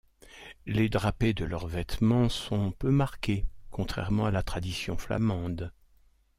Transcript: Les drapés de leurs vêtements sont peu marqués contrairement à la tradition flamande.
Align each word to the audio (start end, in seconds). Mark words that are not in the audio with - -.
Les 0.65 0.89
drapés 0.89 1.35
de 1.35 1.45
leurs 1.45 1.67
vêtements 1.67 2.27
sont 2.27 2.71
peu 2.71 2.89
marqués 2.89 3.45
contrairement 3.69 4.25
à 4.25 4.31
la 4.31 4.41
tradition 4.41 4.97
flamande. 4.97 5.71